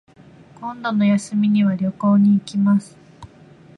[0.55, 2.97] 今度の休みには旅行に行きます